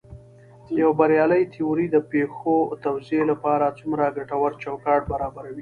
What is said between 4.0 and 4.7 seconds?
ګټور